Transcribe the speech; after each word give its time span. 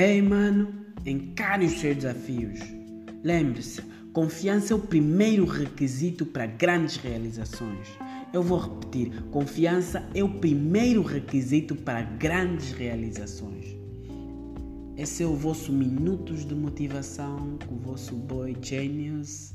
Hey, 0.00 0.22
mano, 0.22 0.68
encare 1.04 1.66
os 1.66 1.80
seus 1.80 1.96
desafios. 1.96 2.60
Lembre-se, 3.24 3.82
confiança 4.12 4.72
é 4.72 4.76
o 4.76 4.78
primeiro 4.78 5.44
requisito 5.44 6.24
para 6.24 6.46
grandes 6.46 6.98
realizações. 6.98 7.88
Eu 8.32 8.40
vou 8.40 8.60
repetir: 8.60 9.10
confiança 9.32 10.08
é 10.14 10.22
o 10.22 10.38
primeiro 10.38 11.02
requisito 11.02 11.74
para 11.74 12.02
grandes 12.02 12.70
realizações. 12.70 13.76
Esse 14.96 15.24
é 15.24 15.26
o 15.26 15.34
vosso 15.34 15.72
Minutos 15.72 16.46
de 16.46 16.54
Motivação 16.54 17.58
com 17.66 17.74
o 17.74 17.78
vosso 17.78 18.14
boy 18.14 18.56
Genius, 18.62 19.52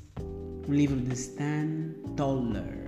um 0.68 0.74
livro 0.74 1.00
de 1.00 1.14
Stan 1.14 1.94
Toller. 2.18 2.83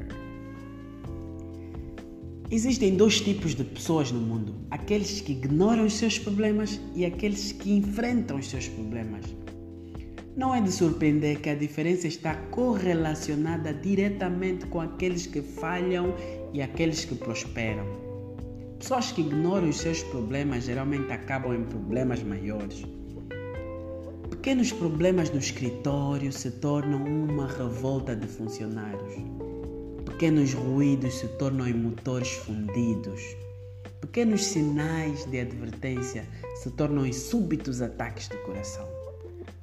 Existem 2.52 2.96
dois 2.96 3.20
tipos 3.22 3.55
de 3.55 3.63
pessoas 3.63 4.12
no 4.12 4.20
mundo: 4.20 4.53
aqueles 4.70 5.20
que 5.20 5.31
ignoram 5.31 5.86
os 5.86 5.94
seus 5.94 6.20
problemas 6.20 6.80
e 6.94 7.03
aqueles 7.03 7.52
que 7.52 7.72
enfrentam 7.72 8.38
os 8.38 8.48
seus 8.48 8.67
problemas. 8.67 9.26
Não 10.38 10.53
é 10.53 10.62
de 10.62 10.72
surpreender 10.72 11.39
que 11.39 11.50
a 11.50 11.55
diferença 11.55 12.08
está 12.08 12.36
correlacionada 12.52 13.73
diretamente 13.73 14.67
com 14.67 14.80
aqueles 14.80 15.26
que 15.26 15.41
falham 15.41 16.13
e 16.53 16.62
aqueles 16.62 17.03
que 17.03 17.16
prosperam. 17.16 17.86
Pessoas 18.77 19.12
que 19.12 19.22
ignoram 19.22 19.70
os 19.70 19.77
seus 19.77 20.03
problemas 20.03 20.66
geralmente 20.66 21.12
acabam 21.12 21.55
em 21.55 21.64
problemas 21.64 22.22
maiores. 22.22 22.84
Pequenos 24.30 24.72
problemas 24.72 25.31
no 25.31 25.39
escritório 25.39 26.31
se 26.31 26.52
tornam 26.52 27.03
uma 27.03 27.48
revolta 27.48 28.16
de 28.16 28.27
funcionários. 28.27 29.16
Pequenos 30.16 30.54
ruídos 30.54 31.16
se 31.16 31.28
tornam 31.28 31.68
em 31.68 31.74
motores 31.74 32.32
fundidos. 32.36 33.22
Pequenos 34.00 34.46
sinais 34.46 35.26
de 35.26 35.42
advertência 35.42 36.26
se 36.56 36.72
tornam 36.72 37.06
em 37.06 37.12
súbitos 37.12 37.81
ataques 37.81 38.30
de 38.30 38.38
coração. 38.38 38.88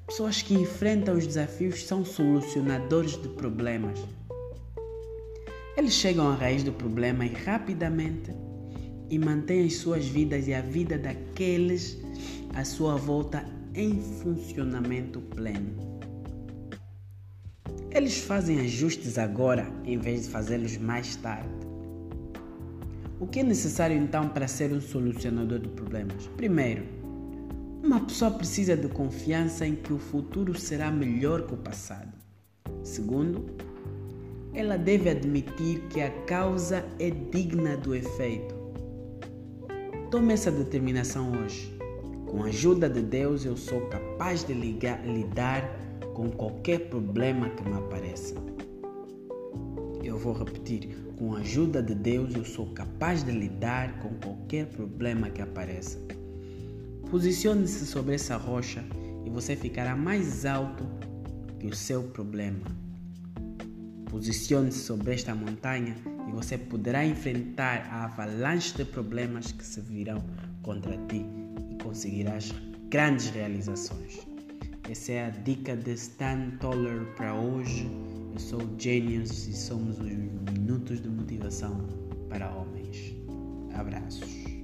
Pessoas 0.06 0.42
que 0.42 0.52
enfrentam 0.52 1.16
os 1.16 1.26
desafios 1.26 1.86
são 1.86 2.04
solucionadores 2.04 3.12
de 3.12 3.28
problemas. 3.28 3.98
Eles 5.74 5.94
chegam 5.94 6.28
à 6.28 6.34
raiz 6.34 6.62
do 6.62 6.72
problema 6.74 7.24
e 7.24 7.32
rapidamente 7.32 8.30
e 9.08 9.18
mantêm 9.18 9.64
as 9.64 9.76
suas 9.76 10.06
vidas 10.06 10.48
e 10.48 10.52
a 10.52 10.60
vida 10.60 10.98
daqueles 10.98 11.96
à 12.54 12.62
sua 12.62 12.96
volta 12.96 13.42
em 13.74 14.02
funcionamento 14.02 15.18
pleno. 15.18 15.91
Eles 17.94 18.18
fazem 18.18 18.58
ajustes 18.60 19.18
agora 19.18 19.70
em 19.84 19.98
vez 19.98 20.22
de 20.22 20.30
fazê-los 20.30 20.78
mais 20.78 21.14
tarde. 21.16 21.50
O 23.20 23.26
que 23.26 23.40
é 23.40 23.42
necessário 23.42 23.96
então 23.96 24.30
para 24.30 24.48
ser 24.48 24.72
um 24.72 24.80
solucionador 24.80 25.58
de 25.58 25.68
problemas? 25.68 26.26
Primeiro, 26.36 26.84
uma 27.84 28.00
pessoa 28.00 28.30
precisa 28.30 28.74
de 28.74 28.88
confiança 28.88 29.66
em 29.66 29.74
que 29.74 29.92
o 29.92 29.98
futuro 29.98 30.58
será 30.58 30.90
melhor 30.90 31.46
que 31.46 31.52
o 31.52 31.56
passado. 31.58 32.12
Segundo, 32.82 33.44
ela 34.54 34.78
deve 34.78 35.10
admitir 35.10 35.82
que 35.90 36.00
a 36.00 36.10
causa 36.24 36.86
é 36.98 37.10
digna 37.10 37.76
do 37.76 37.94
efeito. 37.94 38.54
Tome 40.10 40.32
essa 40.32 40.50
determinação 40.50 41.30
hoje. 41.32 41.76
Com 42.26 42.42
a 42.42 42.46
ajuda 42.46 42.88
de 42.88 43.02
Deus, 43.02 43.44
eu 43.44 43.56
sou 43.56 43.82
capaz 43.82 44.44
de 44.44 44.54
ligar, 44.54 45.06
lidar 45.06 45.91
com 46.14 46.30
qualquer 46.30 46.88
problema 46.88 47.48
que 47.50 47.68
me 47.68 47.74
apareça. 47.74 48.34
Eu 50.02 50.18
vou 50.18 50.32
repetir: 50.32 50.88
com 51.16 51.34
a 51.34 51.38
ajuda 51.38 51.82
de 51.82 51.94
Deus, 51.94 52.34
eu 52.34 52.44
sou 52.44 52.66
capaz 52.74 53.22
de 53.22 53.30
lidar 53.30 54.00
com 54.00 54.10
qualquer 54.14 54.66
problema 54.66 55.30
que 55.30 55.40
apareça. 55.40 55.98
Posicione-se 57.10 57.86
sobre 57.86 58.14
essa 58.14 58.36
rocha 58.36 58.84
e 59.24 59.30
você 59.30 59.54
ficará 59.54 59.94
mais 59.94 60.44
alto 60.44 60.84
que 61.58 61.66
o 61.66 61.74
seu 61.74 62.02
problema. 62.04 62.64
Posicione-se 64.10 64.80
sobre 64.80 65.14
esta 65.14 65.34
montanha 65.34 65.96
e 66.28 66.32
você 66.32 66.58
poderá 66.58 67.04
enfrentar 67.04 67.86
a 67.90 68.04
avalanche 68.04 68.76
de 68.76 68.84
problemas 68.84 69.52
que 69.52 69.64
se 69.64 69.80
virão 69.80 70.22
contra 70.62 70.96
ti 71.06 71.24
e 71.70 71.82
conseguirás 71.82 72.52
grandes 72.88 73.30
realizações. 73.30 74.31
Essa 74.90 75.12
é 75.12 75.26
a 75.26 75.30
dica 75.30 75.76
de 75.76 75.92
Stan 75.92 76.50
Toller 76.60 77.06
para 77.14 77.32
hoje. 77.34 77.88
Eu 78.32 78.38
sou 78.38 78.60
o 78.60 78.74
Genius 78.78 79.46
e 79.46 79.56
somos 79.56 79.98
os 80.00 80.06
Minutos 80.52 81.00
de 81.00 81.08
Motivação 81.08 81.86
para 82.28 82.50
Homens. 82.50 83.14
Abraços. 83.74 84.61